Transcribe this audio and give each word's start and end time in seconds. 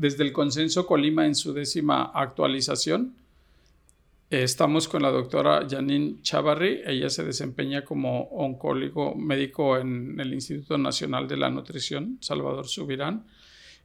desde 0.00 0.24
el 0.24 0.32
Consenso 0.32 0.86
Colima 0.86 1.26
en 1.26 1.34
su 1.34 1.52
décima 1.52 2.04
actualización. 2.14 3.16
Estamos 4.30 4.88
con 4.88 5.02
la 5.02 5.10
doctora 5.10 5.66
Janine 5.68 6.22
Chavarri. 6.22 6.80
Ella 6.86 7.10
se 7.10 7.22
desempeña 7.22 7.84
como 7.84 8.22
oncólogo 8.30 9.14
médico 9.14 9.76
en 9.76 10.18
el 10.18 10.32
Instituto 10.32 10.78
Nacional 10.78 11.28
de 11.28 11.36
la 11.36 11.50
Nutrición, 11.50 12.16
Salvador 12.22 12.66
Subirán. 12.66 13.26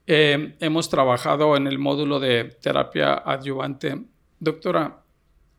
Eh, 0.08 0.56
hemos 0.62 0.90
trabajado 0.90 1.58
en 1.58 1.68
el 1.68 1.80
módulo 1.80 2.22
de 2.22 2.46
terapia 2.62 3.16
adyuvante. 3.16 4.02
Doctora, 4.40 5.04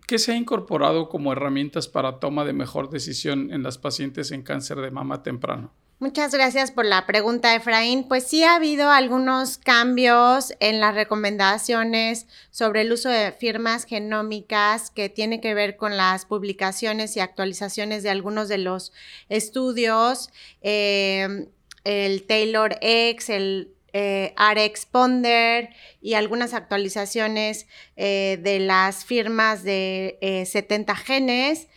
¿qué 0.07 0.18
se 0.18 0.32
ha 0.32 0.36
incorporado 0.36 1.11
como 1.11 1.32
herramientas 1.32 1.86
para 1.86 2.18
toma 2.18 2.46
de 2.46 2.54
mejor 2.54 2.88
decisión 2.88 3.52
en 3.52 3.62
las 3.62 3.77
pacientes 3.77 4.30
en 4.30 4.43
cáncer 4.43 4.79
de 4.79 4.91
mama 4.91 5.23
temprano? 5.23 5.75
Muchas 5.98 6.30
gracias 6.34 6.72
por 6.72 6.84
la 6.84 7.06
pregunta, 7.06 7.54
Efraín. 7.54 8.04
Pues 8.04 8.26
sí 8.26 8.44
ha 8.44 8.56
habido 8.56 8.90
algunos 8.90 9.56
cambios 9.56 10.52
en 10.61 10.79
las 10.79 10.94
recomendaciones 10.94 12.26
sobre 12.50 12.82
el 12.82 12.93
uso 12.93 13.08
de 13.08 13.32
firmas 13.32 13.86
genómicas 13.86 14.90
que 14.90 15.08
tiene 15.08 15.40
que 15.40 15.54
ver 15.54 15.79
con 15.79 15.96
las 15.96 16.26
publicaciones 16.26 17.16
y 17.16 17.21
actualizaciones 17.21 18.02
de 18.02 18.11
algunos 18.11 18.48
de 18.48 18.58
los 18.58 18.93
estudios, 19.30 20.29
eh, 20.61 21.46
el 21.85 22.26
Taylor 22.26 22.76
X, 22.82 23.30
el 23.30 23.72
eh, 23.94 24.35
RX 24.36 24.85
Ponder 24.85 25.71
y 26.02 26.13
algunas 26.13 26.52
actualizaciones 26.52 27.66
eh, 27.96 28.38
de 28.43 28.60
las 28.60 29.07
firmas 29.07 29.63
de 29.63 30.44
70 30.46 30.94
genes. 30.94 31.68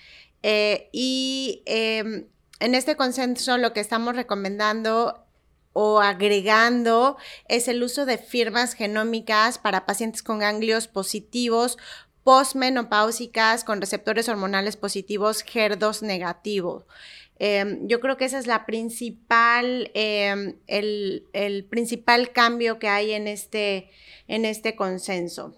y 0.91 1.63
em, 1.65 2.25
en 2.59 2.75
este 2.75 2.95
consenso 2.95 3.57
lo 3.57 3.73
que 3.73 3.79
estamos 3.79 4.15
recomendando 4.15 5.25
o 5.73 5.99
agregando 5.99 7.17
es 7.47 7.67
el 7.67 7.83
uso 7.83 8.05
de 8.05 8.17
firmas 8.17 8.73
genómicas 8.73 9.57
para 9.57 9.85
pacientes 9.85 10.23
con 10.23 10.39
ganglios 10.39 10.87
positivos 10.87 11.77
postmenopáusicas 12.23 13.63
con 13.63 13.81
receptores 13.81 14.29
hormonales 14.29 14.77
positivos 14.77 15.45
HER2 15.45 16.01
negativo. 16.01 16.85
Em, 17.39 17.87
yo 17.87 18.01
creo 18.01 18.17
que 18.17 18.25
ese 18.25 18.37
es 18.37 18.47
la 18.47 18.65
principal, 18.65 19.89
em, 19.93 20.57
el, 20.67 21.25
el, 21.31 21.63
principal 21.63 22.31
cambio 22.33 22.77
que 22.77 22.89
hay 22.89 23.11
en 23.13 23.27
este, 23.27 23.89
en 24.27 24.43
este 24.43 24.75
consenso. 24.75 25.55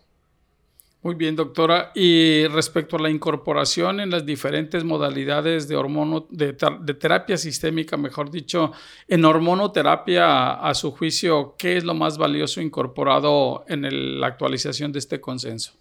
Muy 1.04 1.16
bien, 1.16 1.36
doctora. 1.36 1.92
Y 1.96 2.46
respecto 2.48 2.96
a 2.96 3.00
la 3.00 3.10
incorporación 3.10 4.00
en 4.00 4.12
las 4.12 4.24
diferentes 4.24 4.84
modalidades 4.84 5.68
de 5.68 5.76
hormono, 5.76 6.28
de, 6.30 6.54
terapia 6.54 7.38
sistémica, 7.38 7.98
mejor 7.98 8.30
dicho, 8.30 8.72
en 9.08 9.26
hormonoterapia, 9.26 10.52
a, 10.54 10.74
su 10.76 10.92
juicio, 10.92 11.56
¿qué 11.58 11.78
es 11.78 11.84
lo 11.84 11.96
más 11.96 12.20
valioso 12.20 12.62
incorporado 12.62 13.66
en 13.68 14.20
la 14.22 14.28
actualización 14.28 14.92
de 14.92 15.00
este 15.00 15.20
consenso? 15.20 15.74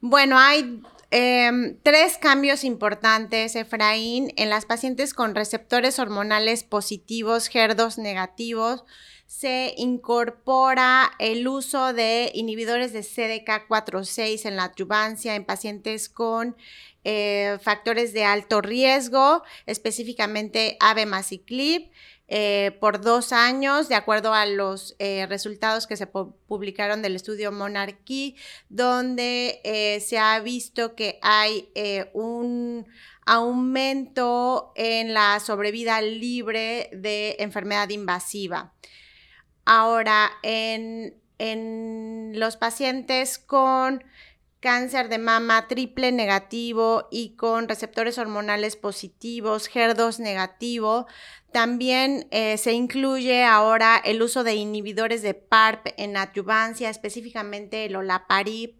Bueno, 0.00 0.38
hay 0.38 0.82
em, 1.10 1.76
tres 1.82 2.18
cambios 2.18 2.64
importantes, 2.64 3.56
Efraín, 3.56 4.32
en 4.36 4.50
las 4.50 4.66
pacientes 4.66 5.14
con 5.14 5.34
receptores 5.34 5.98
hormonales 5.98 6.64
positivos, 6.64 7.50
HER2 7.50 7.98
negativos 7.98 8.84
se 9.28 9.74
incorpora 9.76 11.10
el 11.18 11.46
uso 11.48 11.92
de 11.92 12.30
inhibidores 12.32 12.94
de 12.94 13.00
CDK4-6 13.00 14.46
en 14.46 14.56
la 14.56 14.64
adyuvancia 14.64 15.34
en 15.34 15.44
pacientes 15.44 16.08
con 16.08 16.56
eh, 17.04 17.58
factores 17.60 18.14
de 18.14 18.24
alto 18.24 18.62
riesgo, 18.62 19.42
específicamente 19.66 20.78
abemaciclib, 20.80 21.90
eh, 22.28 22.76
por 22.80 23.00
dos 23.00 23.32
años, 23.32 23.88
de 23.88 23.94
acuerdo 23.94 24.34
a 24.34 24.46
los 24.46 24.94
eh, 24.98 25.26
resultados 25.28 25.86
que 25.86 25.96
se 25.96 26.06
publicaron 26.06 27.02
del 27.02 27.16
estudio 27.16 27.50
Monarchy, 27.52 28.36
donde 28.68 30.00
se 30.04 30.18
ha 30.18 30.38
visto 30.40 30.94
que 30.94 31.18
hay 31.22 31.68
un 32.12 32.86
aumento 33.28 34.72
en 34.74 35.12
la 35.12 35.38
sobrevida 35.40 36.00
libre 36.00 36.88
de 36.92 37.36
enfermedad 37.40 37.90
invasiva. 37.90 38.72
Ahora, 39.66 40.30
en, 40.42 41.14
los 42.34 42.56
pacientes 42.56 43.38
con 43.38 44.02
cáncer 44.60 45.08
de 45.08 45.18
mama 45.18 45.68
triple 45.68 46.12
negativo 46.12 47.08
y 47.10 47.36
con 47.36 47.68
receptores 47.68 48.18
hormonales 48.18 48.76
positivos, 48.76 49.70
HER2 49.70 50.18
negativo. 50.18 51.06
También 51.52 52.26
eh, 52.30 52.58
se 52.58 52.72
incluye 52.72 53.44
ahora 53.44 53.96
el 54.04 54.20
uso 54.20 54.44
de 54.44 54.54
inhibidores 54.54 55.22
de 55.22 55.34
PARP 55.34 55.88
en 55.96 56.16
adyuvancia, 56.16 56.90
específicamente 56.90 57.86
el 57.86 57.96
olaparib 57.96 58.76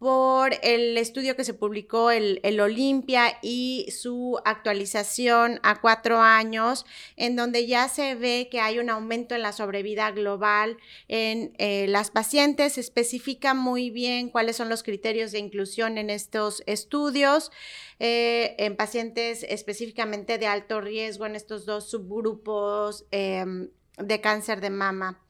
por 0.00 0.54
el 0.62 0.96
estudio 0.96 1.36
que 1.36 1.44
se 1.44 1.52
publicó, 1.52 2.10
el, 2.10 2.40
el, 2.42 2.58
Olimpia, 2.58 3.36
y 3.42 3.86
su 3.90 4.40
actualización 4.46 5.60
a 5.62 5.82
cuatro 5.82 6.22
años, 6.22 6.86
en 7.16 7.36
donde 7.36 7.66
ya 7.66 7.86
se 7.86 8.14
ve 8.14 8.48
que 8.50 8.60
hay 8.60 8.78
un 8.78 8.88
aumento 8.88 9.34
en 9.34 9.42
la 9.42 9.52
sobrevida 9.52 10.10
global 10.10 10.78
en 11.08 11.52
eh, 11.58 11.84
las 11.86 12.10
pacientes. 12.10 12.78
Especifica 12.78 13.52
muy 13.52 13.90
bien 13.90 14.30
cuáles 14.30 14.56
son 14.56 14.70
los 14.70 14.82
criterios 14.82 15.32
de 15.32 15.38
inclusión 15.38 15.98
en 15.98 16.08
estos 16.08 16.62
estudios, 16.64 17.52
eh, 17.98 18.54
en 18.58 18.76
pacientes 18.76 19.44
específicamente 19.50 20.38
de 20.38 20.46
alto 20.46 20.80
riesgo 20.80 21.26
en 21.26 21.36
estos 21.36 21.66
dos 21.66 21.90
subgrupos 21.90 23.04
em, 23.10 23.68
de 23.98 24.20
cáncer 24.22 24.62
de 24.62 24.70
mama. 24.70 25.20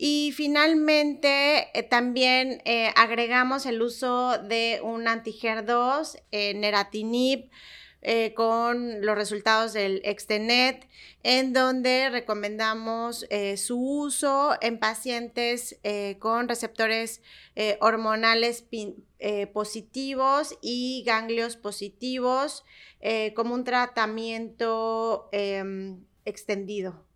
Y 0.00 0.30
finalmente 0.30 1.76
eh, 1.76 1.82
también 1.82 2.62
eh, 2.64 2.92
agregamos 2.94 3.66
el 3.66 3.82
uso 3.82 4.38
de 4.38 4.78
un 4.80 5.08
anti-HER2, 5.08 6.22
eh, 6.30 6.54
neratinib, 6.54 7.50
con 8.36 9.04
los 9.04 9.16
resultados 9.16 9.72
del 9.72 10.00
Extenet, 10.04 10.86
en 11.24 11.52
donde 11.52 12.08
recomendamos 12.10 13.26
su 13.56 13.76
uso 13.76 14.56
en 14.60 14.78
pacientes 14.78 15.80
con 16.20 16.48
receptores 16.48 17.20
hormonales 17.80 18.64
positivos 19.52 20.56
y 20.62 21.02
ganglios 21.04 21.56
positivos 21.56 22.64
como 23.34 23.54
un 23.54 23.64
tratamiento 23.64 25.28
em, 25.32 26.04
extendido. 26.24 27.07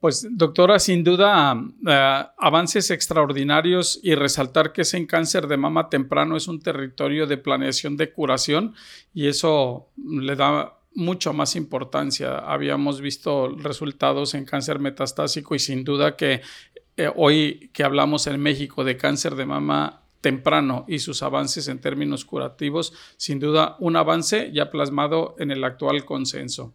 Pues 0.00 0.26
doctora, 0.30 0.78
sin 0.78 1.04
duda, 1.04 1.62
eh, 1.86 2.24
avances 2.38 2.90
extraordinarios 2.90 4.00
y 4.02 4.14
resaltar 4.14 4.72
que 4.72 4.82
ese 4.82 5.06
cáncer 5.06 5.46
de 5.46 5.58
mama 5.58 5.90
temprano 5.90 6.38
es 6.38 6.48
un 6.48 6.60
territorio 6.60 7.26
de 7.26 7.36
planeación 7.36 7.98
de 7.98 8.10
curación 8.10 8.74
y 9.12 9.28
eso 9.28 9.88
le 9.98 10.36
da 10.36 10.78
mucho 10.94 11.34
más 11.34 11.54
importancia. 11.54 12.38
Habíamos 12.38 13.02
visto 13.02 13.54
resultados 13.58 14.32
en 14.32 14.46
cáncer 14.46 14.78
metastásico 14.78 15.54
y 15.54 15.58
sin 15.58 15.84
duda 15.84 16.16
que 16.16 16.40
eh, 16.96 17.10
hoy 17.14 17.70
que 17.74 17.84
hablamos 17.84 18.26
en 18.26 18.40
México 18.40 18.84
de 18.84 18.96
cáncer 18.96 19.34
de 19.34 19.44
mama 19.44 20.00
temprano 20.22 20.86
y 20.88 20.98
sus 21.00 21.22
avances 21.22 21.68
en 21.68 21.78
términos 21.78 22.24
curativos, 22.24 22.94
sin 23.18 23.38
duda 23.38 23.76
un 23.78 23.96
avance 23.96 24.50
ya 24.52 24.70
plasmado 24.70 25.34
en 25.38 25.50
el 25.50 25.62
actual 25.62 26.06
consenso. 26.06 26.72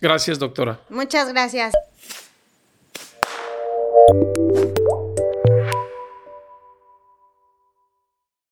Gracias, 0.00 0.38
doctora. 0.38 0.80
Muchas 0.90 1.30
gracias. 1.30 1.74
you 4.12 4.39